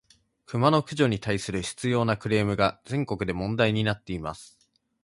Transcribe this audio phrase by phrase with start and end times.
[0.47, 4.57] クマの駆除に対する執拗（しつよう）なクレームが、全国で問題になっています。